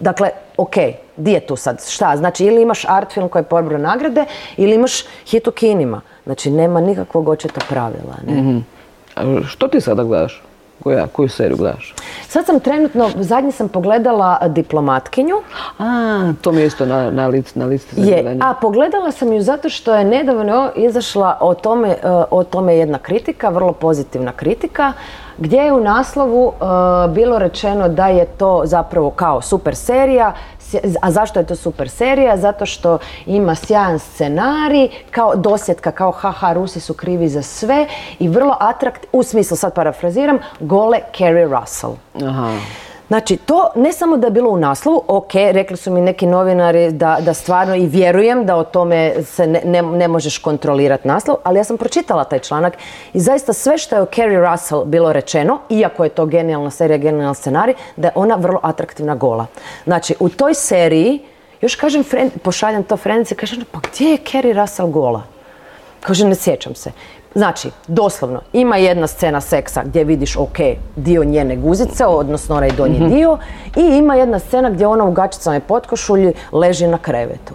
[0.00, 0.74] Dakle, ok,
[1.16, 1.84] di je tu sad?
[1.88, 2.16] Šta?
[2.16, 4.24] Znači, ili imaš art film koji je pobro nagrade,
[4.56, 6.00] ili imaš hit u kinima.
[6.24, 8.14] Znači, nema nikakvog očito pravila.
[8.26, 8.60] Ne?
[9.16, 10.42] a što ti sada gledaš?
[10.82, 11.94] Koja, koju seriju gledaš?
[12.28, 15.36] Sad sam trenutno, zadnji sam pogledala Diplomatkinju.
[15.78, 19.32] A, to mi je isto na, na, lic, na listi za Je, a pogledala sam
[19.32, 21.96] ju zato što je nedavno izašla o tome, e,
[22.30, 24.92] o tome jedna kritika, vrlo pozitivna kritika,
[25.38, 26.64] gdje je u naslovu e,
[27.08, 30.34] bilo rečeno da je to zapravo kao super serija,
[31.02, 32.36] a zašto je to super serija?
[32.36, 37.86] Zato što ima sjajan scenarij, kao dosjetka, kao haha, Rusi su krivi za sve
[38.18, 41.92] i vrlo atrakt, u smislu, sad parafraziram, gole Carrie Russell.
[42.26, 42.52] Aha.
[43.10, 46.92] Znači, to ne samo da je bilo u naslovu, ok, rekli su mi neki novinari
[46.92, 51.36] da, da stvarno i vjerujem da o tome se ne, ne, ne možeš kontrolirati naslov,
[51.44, 52.78] ali ja sam pročitala taj članak
[53.12, 56.98] i zaista sve što je o Carrie Russell bilo rečeno, iako je to genijalna serija,
[56.98, 59.46] genijalan scenarij, da je ona vrlo atraktivna gola.
[59.84, 61.20] Znači, u toj seriji,
[61.60, 65.22] još kažem, friend, pošaljem to frendici, kažem, pa gdje je Carrie Russell gola?
[66.00, 66.92] Kaže, ne sjećam se.
[67.34, 70.58] Znači, doslovno, ima jedna scena seksa gdje vidiš, ok,
[70.96, 73.38] dio njene guzice, odnosno onaj donji dio,
[73.76, 77.54] i ima jedna scena gdje ona u gačicama i potkošulji leži na krevetu.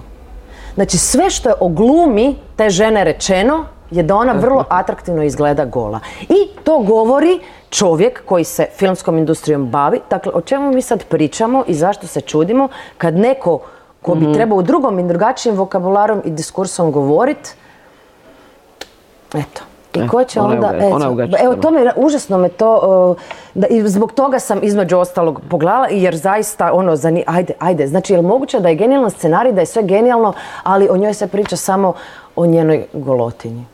[0.76, 5.66] Znači, sve što je o glumi te žene rečeno je da ona vrlo atraktivno izgleda
[5.66, 6.00] gola.
[6.22, 10.00] I to govori čovjek koji se filmskom industrijom bavi.
[10.10, 13.60] Dakle, o čemu mi sad pričamo i zašto se čudimo kad neko
[14.02, 17.56] ko bi trebao u drugom i drugačijem vokabularom i diskursom govorit,
[19.36, 19.62] Eto.
[19.94, 20.68] I E, ko će ona onda...
[20.86, 22.76] ona je evo, to me, užasno me to...
[23.10, 23.18] uh,
[23.54, 27.88] da, I zbog toga sam između ostalog pogledala, jer zaista ono, zani, ajde, ajde.
[27.88, 31.14] Znači, je li moguće da je genijalan scenarij, da je sve genijalno, ali o njoj
[31.14, 31.94] se priča samo
[32.36, 33.66] o njenoj golotinji?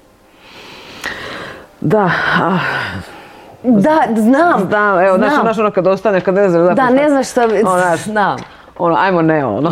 [1.81, 2.09] Da,
[2.41, 2.59] ah,
[3.63, 4.59] Da, znam.
[4.61, 5.41] znam, evo, znaš, znam.
[5.41, 8.37] znaš ono kad ostane, kad ne znaš Da, zapravo ne znaš bi- Ono, znaš, Znam.
[8.77, 9.71] ono, ajmo ne, ono.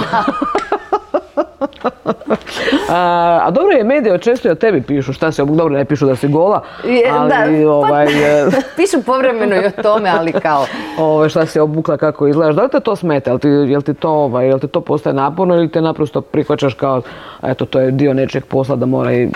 [2.90, 6.06] a, a dobro je, medije često i o tebi pišu, šta si, dobro ne pišu
[6.06, 6.64] da si gola,
[7.12, 8.46] ali da, pa- ovaj, e,
[8.78, 10.66] Pišu povremeno i o tome, ali kao...
[10.98, 13.94] ovaj, šta si obukla, kako izgledaš, da li te to smeta, jel ti, jel ti
[13.94, 17.02] to, ovaj, jel ti to postaje naporno ili te naprosto prihvaćaš kao,
[17.44, 19.30] eto, to je dio nečeg posla da mora i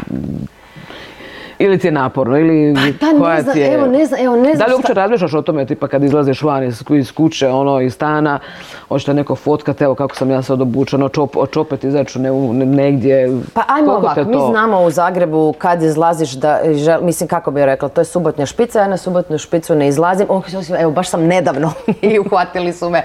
[1.64, 3.74] ili ti je naporno, ili Da, ne koja znam, ti je...
[3.74, 6.42] evo, ne znam, evo, ne Da znam li uopće razmišljaš o tome, tipa kad izlaziš
[6.42, 8.40] van iz, iz kuće, ono, iz stana,
[8.88, 12.66] hoćete neko fotkat, evo kako sam ja sad obučena, čop, hoću opet izaći ne, ne-
[12.66, 13.42] negdje.
[13.54, 17.64] Pa ajmo Koliko ovako, mi znamo u Zagrebu kad izlaziš da, žel, mislim kako bih
[17.64, 20.44] rekla, to je subotnja špica, ja na subotnju špicu ne izlazim, oh,
[20.80, 21.72] evo baš sam nedavno
[22.02, 23.04] i uhvatili su me,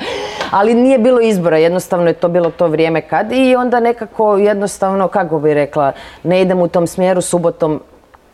[0.51, 5.09] ali nije bilo izbora, jednostavno je to bilo to vrijeme kad i onda nekako jednostavno,
[5.09, 5.93] kako bih rekla,
[6.23, 7.81] ne idem u tom smjeru subotom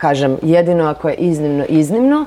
[0.05, 2.25] kažem, jedino ako je iznimno, iznimno.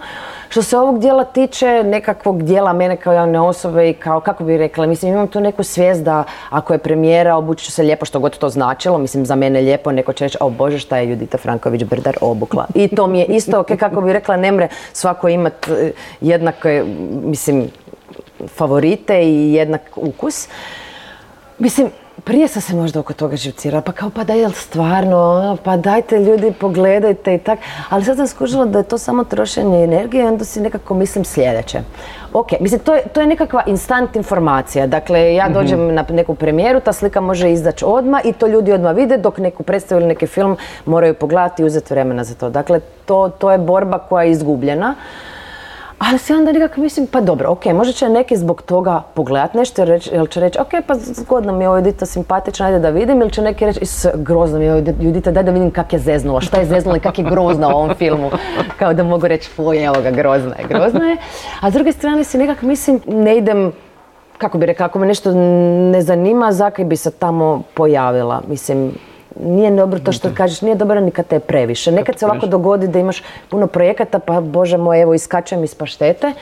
[0.49, 4.59] Što se ovog dijela tiče, nekakvog dijela mene kao javne osobe i kao, kako bi
[4.59, 8.21] rekla, mislim imam tu neku svijest da ako je premijera, obući ću se lijepo što
[8.21, 11.39] god to značilo, mislim za mene lijepo, neko će reći, o bože šta je Judita
[11.39, 12.67] Franković Brdar obukla.
[12.75, 16.85] I to mi je isto, ok, kako bi rekla, ne mre svako imat e, jednake,
[17.25, 17.69] mislim,
[18.57, 20.49] favorite i jednak ukus.
[21.59, 21.91] Mislim,
[22.29, 25.77] prije sam se možda oko toga živcirala, pa kao pa da je stvarno, ono, pa
[25.77, 27.59] dajte ljudi pogledajte i tak.
[27.89, 31.25] Ali sad sam skužila da je to samo trošenje energije i onda si nekako mislim
[31.25, 31.81] sljedeće.
[32.33, 34.87] Ok, mislim to je, to je nekakva instant informacija.
[34.87, 35.55] Dakle, ja mhm.
[35.55, 39.39] dođem na neku premijeru, ta slika može izaći odmah i to ljudi odmah vide dok
[39.39, 42.51] neku predstavu ili neki film moraju pogledati i uzeti vremena za to.
[42.51, 44.95] Dakle, to, to je borba koja je izgubljena.
[45.99, 49.83] Ali si onda nekako mislim, pa dobro, ok, možda će neki zbog toga pogledat nešto,
[49.83, 53.31] jer će reći, ok, pa zgodno mi je ovo Judita simpatična, ajde da vidim, ili
[53.31, 53.81] će neki reći,
[54.15, 57.01] grozno mi je ovo Judita, daj da vidim kak je zeznula, šta je zeznula i
[57.01, 58.31] kak je grozna u ovom filmu.
[58.79, 61.17] Kao da mogu reći, fuj, evo ga, grozna je, grozna je.
[61.61, 63.73] A s druge strane si nekako mislim, ne idem
[64.39, 65.33] kako bi rekla, ako me nešto
[65.93, 68.43] ne zanima, zakaj bi se tamo pojavila?
[68.49, 68.93] Mislim,
[69.45, 71.93] nije dobro to što kažeš, nije dobro ni kad te je previše.
[71.93, 76.33] Nekad se ovako dogodi da imaš puno projekata, pa bože moj, evo iskačem iz paštete.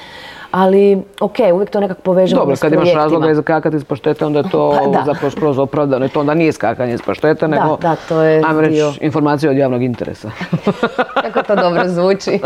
[0.51, 4.51] Ali, ok, uvijek to nekako povežemo Dobro, kad imaš razloga iskakati iz paštete, onda je
[4.51, 8.23] to pa, zapravo skroz opravdano i to onda nije skakanje iz paštete, nego, da, to
[8.23, 10.31] je ajmo reći, informacija od javnog interesa.
[11.23, 12.41] Kako to dobro zvuči.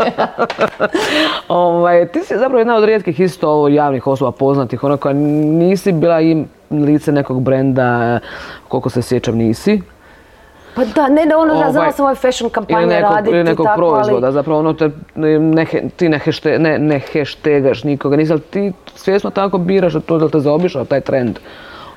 [1.47, 6.21] ovaj, ti si zapravo jedna od rijetkih isto javnih osoba poznatih, ona koja nisi bila
[6.21, 8.19] im lice nekog brenda,
[8.67, 9.81] koliko se sjećam nisi.
[10.75, 14.25] Pa da, ne da ono, ovaj, sam ovaj fashion kampanje raditi Ili nekog tako, proizvoda,
[14.27, 14.33] ali...
[14.33, 19.29] zapravo ono te, ne, ti ne, hešte, ne, ne hashtaгаš nikoga, nisi, ali ti svjesno
[19.29, 21.39] tako biraš to da te zaobišao taj trend.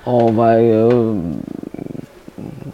[0.06, 0.60] Ovaj,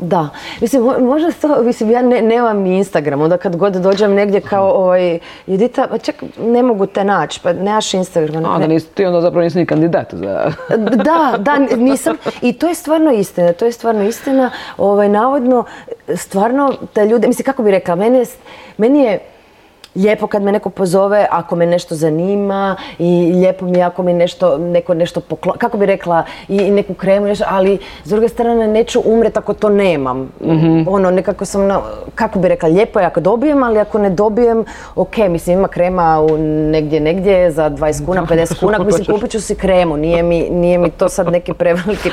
[0.01, 0.29] da,
[0.61, 4.71] mislim, možda to, mislim, ja ne, nemam ni Instagram, onda kad god dođem negdje kao,
[4.71, 8.45] ovaj, Judita, pa ček, ne mogu te naći, pa nemaš Instagram.
[8.45, 10.53] A, da nisi, ti onda zapravo nisi ni kandidat za...
[11.05, 15.65] da, da, nisam, i to je stvarno istina, to je stvarno istina, ovaj, navodno,
[16.15, 18.25] stvarno, te ljude, mislim, kako bi rekla, meni je,
[18.77, 19.19] meni je
[19.95, 24.59] lijepo kad me neko pozove ako me nešto zanima i lijepo mi ako mi nešto,
[24.59, 25.55] neko nešto poklo...
[25.59, 29.69] kako bi rekla, i, neku kremu, nešto, ali s druge strane neću umret ako to
[29.69, 30.33] nemam.
[30.41, 31.81] mm Ono, nekako sam, na,
[32.15, 36.21] kako bi rekla, lijepo je ako dobijem, ali ako ne dobijem, ok, mislim ima krema
[36.21, 36.39] u
[36.71, 40.79] negdje, negdje za 20 kuna, 50 kuna, mislim kupit ću si kremu, nije mi, nije
[40.79, 42.11] mi to sad neki preveliki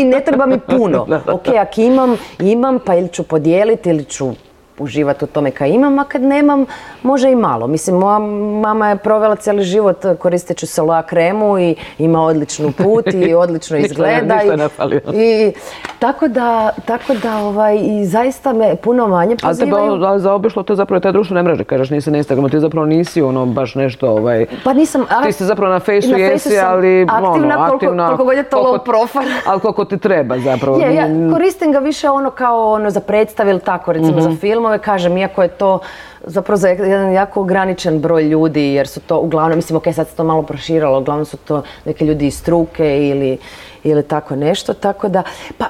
[0.00, 1.06] i ne treba mi puno.
[1.26, 4.32] Ok, ako imam, imam, pa ili ću podijeliti ili ću
[4.80, 6.66] uživati u tome kad imam, a kad nemam,
[7.02, 7.66] može i malo.
[7.66, 8.18] Mislim, moja
[8.60, 14.40] mama je provela cijeli život koristeći Sola kremu i ima odličnu put i odlično izgleda.
[14.42, 15.52] i, i,
[15.98, 19.84] tako da, tako da ovaj, i zaista me puno manje pozivaju.
[19.84, 23.22] Ali tebe zaobišlo to zapravo te društvene mreže, kažeš nisi na Instagramu, ti zapravo nisi
[23.22, 24.46] ono baš nešto ovaj...
[24.64, 25.04] Pa nisam...
[25.26, 28.84] ti si zapravo na Facebooku jesi, ali aktivna, ono, aktivna koliko, god je to low
[28.84, 29.32] profile.
[29.48, 30.78] ali koliko ti treba zapravo.
[30.78, 34.38] Je, ja koristim ga više ono kao ono za predstave ili tako, recimo za mhm.
[34.38, 35.80] film filmove, kažem, iako je to
[36.24, 40.16] zapravo za jedan jako ograničen broj ljudi, jer su to uglavnom, mislim, ok, sad se
[40.16, 43.38] to malo proširalo, uglavnom su to neki ljudi iz struke ili,
[43.84, 45.22] ili tako nešto, tako da,
[45.58, 45.66] pa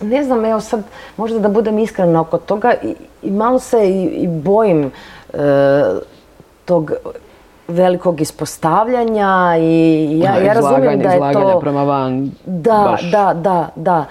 [0.00, 0.82] ne znam, evo sad,
[1.16, 2.74] možda da budem iskrena oko toga
[3.22, 4.90] i, malo se i, bojim
[5.32, 5.38] e,
[6.64, 6.92] tog
[7.68, 11.60] velikog ispostavljanja i ja, ja razumijem da je to...
[11.60, 12.30] prema van.
[12.46, 14.04] Da, da, da, da.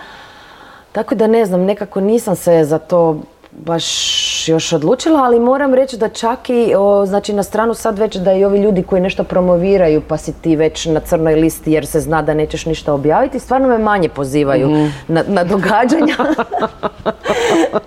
[0.92, 3.22] Tako da ne znam, nekako nisam se za to
[3.66, 6.74] baš još odlučila, ali moram reći da čak i,
[7.06, 10.56] znači na stranu sad već da i ovi ljudi koji nešto promoviraju pa si ti
[10.56, 14.70] već na crnoj listi jer se zna da nećeš ništa objaviti, stvarno me manje pozivaju
[14.70, 14.88] mhm.
[15.08, 16.16] na, na događanja.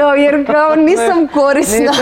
[0.00, 1.92] kao, jer kao nisam korisna.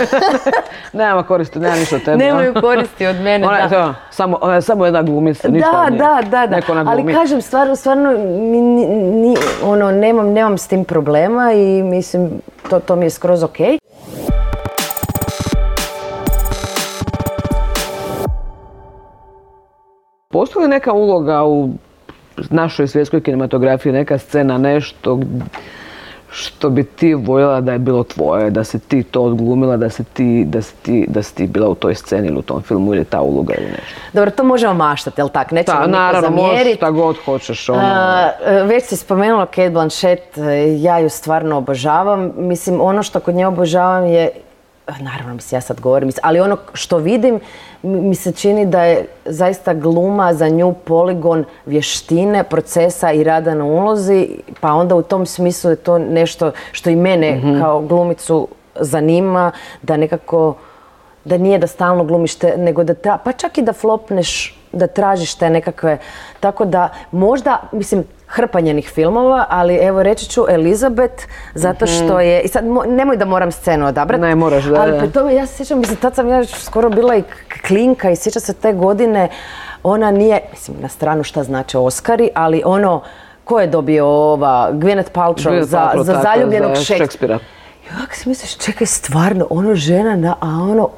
[1.03, 2.17] nema koristi, nema ništa od tebe.
[2.25, 3.93] Nemaju koristi od mene, da.
[4.09, 6.83] samo, samo jedna glumica, ništa Da, da, da, da.
[6.87, 12.29] Ali kažem, stvarno, stvarno, ni, ono, nemam, nemam s tim problema i mislim,
[12.69, 13.57] to, to mi je skroz ok.
[20.31, 21.69] Postoji neka uloga u
[22.49, 25.19] našoj svjetskoj kinematografiji, neka scena, nešto
[26.31, 30.03] što bi ti voljela da je bilo tvoje, da si ti to odglumila, da si
[30.03, 32.93] ti, da si ti, da si ti bila u toj sceni ili u tom filmu
[32.93, 33.99] ili ta uloga ili nešto.
[34.13, 35.51] Dobro, to možemo maštati, jel tak?
[35.51, 37.69] Nećemo niko naravno, možeš šta god hoćeš.
[37.69, 37.81] Ono.
[38.65, 40.37] već si spomenula Kate Blanchett,
[40.79, 42.31] ja ju stvarno obožavam.
[42.37, 44.29] Mislim, ono što kod nje obožavam je
[44.99, 47.39] naravno mislim ja sad govorim, ali ono što vidim
[47.83, 53.65] mi se čini da je zaista gluma za nju poligon vještine, procesa i rada na
[53.65, 54.29] ulozi,
[54.61, 57.59] pa onda u tom smislu je to nešto što i mene mhm.
[57.59, 60.55] kao glumicu zanima, da nekako,
[61.25, 64.87] da nije da stalno glumiš te, nego da, tra- pa čak i da flopneš, da
[64.87, 65.97] tražiš te nekakve,
[66.39, 72.41] tako da možda, mislim, hrpa njenih filmova, ali evo reći ću Elizabeth, zato što je,
[72.41, 75.45] i sad mo- nemoj da moram scenu odabrati, Ne, moraš, da, ali pri tome ja
[75.45, 77.23] se sjećam, mislim, tad sam ja skoro bila i
[77.61, 79.29] klinka i sjećam se te godine,
[79.83, 83.01] ona nije, mislim, na stranu šta znače Oscari, ali ono,
[83.45, 87.39] ko je dobio ova, Gwyneth Paltrow Gwyneth za, Paltrow, za tako zaljubljenog za Šekspira.
[87.85, 90.89] I ovako si misliš, čekaj, stvarno, ono žena na, a ono,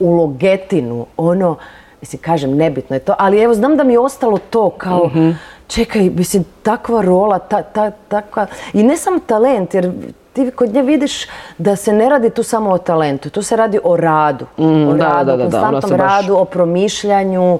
[0.00, 1.56] u logetinu, ono,
[2.00, 5.30] mislim, kažem, nebitno je to, ali evo, znam da mi je ostalo to, kao, Mhm.
[5.68, 9.92] Čekaj, mislim, takva rola, ta, ta, takva, i ne samo talent, jer
[10.32, 11.26] ti kod nje vidiš
[11.58, 14.98] da se ne radi tu samo o talentu, tu se radi o radu, o Mm,
[14.98, 17.58] da, radu, da, da, konstantnom baš- radu, o promišljanju,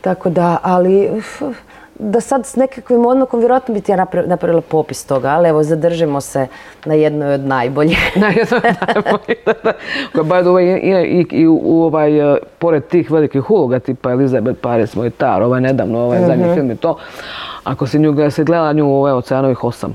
[0.00, 1.42] tako da, ali, uf,
[2.02, 5.62] da sad s nekakvim odmakom, vjerojatno bi ti ja napra- napravila popis toga, ali evo,
[5.62, 6.46] zadržimo se
[6.84, 7.98] na jednoj od najboljih.
[8.36, 8.46] Je.
[10.12, 14.10] Koja, by the way, i, i, i u, ovaj, eh, pored tih velikih uloga, tipa
[14.10, 16.54] Elizabeth Paris, moj tar, ovaj nedavno, ovaj zadnji Mhm.
[16.54, 16.96] film i to,
[17.64, 19.94] ako si nju, se gledala nju u ovaj, Oceanovih osam.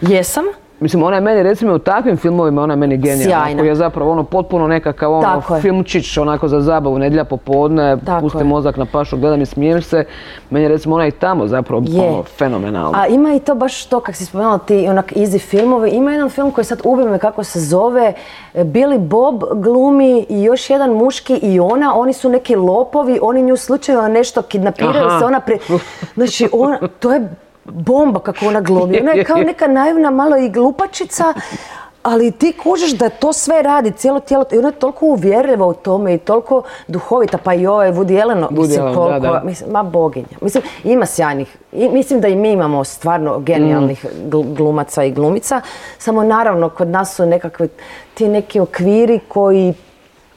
[0.00, 0.44] Jesam,
[0.84, 3.24] Mislim, ona je meni, recimo, u takvim filmovima, ona je meni genijalna.
[3.24, 3.60] Sjajna.
[3.60, 5.60] Koji je zapravo ono potpuno nekakav ono, Tako je.
[5.60, 8.44] filmčić, onako za zabavu, nedjelja popodne, Tako pusti je.
[8.44, 10.04] mozak na pašu, gledam i smijem se.
[10.50, 12.00] Meni je recimo ona i tamo zapravo Je.
[12.02, 12.98] ono, fenomenalna.
[13.00, 16.30] A ima i to baš to, kak si spomenula ti onak easy filmovi, ima jedan
[16.30, 18.12] film koji sad ubije me kako se zove,
[18.54, 23.56] Billy Bob glumi i još jedan muški i ona, oni su neki lopovi, oni nju
[23.56, 25.18] slučajno nešto kidnapiraju Aha.
[25.18, 25.58] se, ona pri...
[26.14, 27.28] Znači, ona, to je
[27.64, 29.00] bomba kako ona glumi.
[29.00, 31.34] Ona je kao neka naivna malo i glupačica,
[32.02, 35.74] ali ti kužiš da to sve radi, cijelo tijelo, i ona je toliko uvjerljiva u
[35.74, 39.42] tome i toliko duhovita, pa i ovaj Woody Allen, mislim, Allen, da, koliko, da.
[39.44, 40.26] mislim, ma boginja.
[40.40, 44.30] Mislim, ima sjajnih, i mislim da i mi imamo stvarno genijalnih Mm.
[44.30, 45.60] gl- glumaca i glumica,
[45.98, 47.68] samo naravno kod nas su nekakvi
[48.14, 49.74] ti neki okviri koji,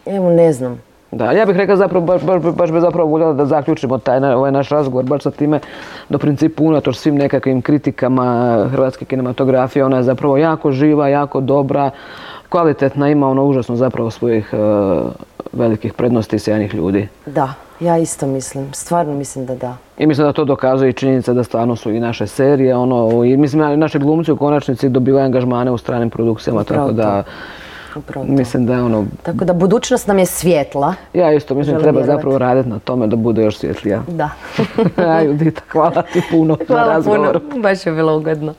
[0.05, 3.45] evo ne znam, Da, ja bih rekla zapravo, baš, baš, baš bi zapravo voljela da
[3.45, 5.59] zaključimo taj, na- ovaj naš razgovor baš sa time
[6.09, 8.25] u principu unatoč svim nekakvim kritikama
[8.71, 11.89] hrvatske kinematografije, ona je zapravo jako živa, jako dobra,
[12.49, 14.57] kvalitetna, ima ono užasno zapravo svojih e,
[15.53, 17.07] velikih prednosti i sjajnih ljudi.
[17.25, 19.77] da, ja isto mislim, stvarno mislim da da.
[19.97, 23.37] I mislim da to dokazuje i činjenica da stvarno su i naše serije, ono, i
[23.37, 27.23] mislim da naši glumci u konačnici dobivaju angažmane u stranim produkcijama, Upravo tako da
[27.97, 28.31] Upravo to.
[28.31, 30.93] mislim da je ono, Tako da budućnost nam je svjetla.
[31.13, 32.17] ja isto mislim Želim treba vjerovati.
[32.17, 34.01] zapravo raditi na tome da bude još svjetlija.
[34.07, 34.29] Da.
[35.25, 37.39] Judita, hvala ti puno na Hvala razgovoru.
[37.41, 38.53] puno, baš je bilo ugodno.